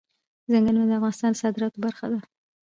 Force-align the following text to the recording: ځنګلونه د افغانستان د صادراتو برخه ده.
ځنګلونه 0.51 0.85
د 0.87 0.91
افغانستان 0.99 1.31
د 1.33 1.39
صادراتو 1.41 1.77
برخه 1.85 2.05
ده. 2.11 2.19